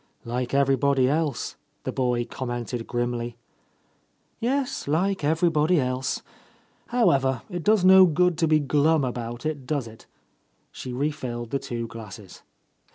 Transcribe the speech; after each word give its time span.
"Like 0.25 0.55
everybody 0.55 1.07
else," 1.07 1.57
the 1.83 1.91
boy 1.91 2.25
commented 2.25 2.87
grimly. 2.87 3.37
"Yes, 4.39 4.87
like 4.87 5.23
everybody 5.23 5.79
else. 5.79 6.23
However, 6.87 7.43
it 7.51 7.63
does 7.63 7.85
no 7.85 8.07
good 8.07 8.35
to 8.39 8.47
be 8.47 8.59
glum 8.59 9.03
about 9.05 9.45
it, 9.45 9.67
does 9.67 9.85
it?" 9.87 10.07
She 10.71 10.91
re 10.91 11.11
filled 11.11 11.51
the 11.51 11.59
two 11.59 11.85
glasses. 11.85 12.41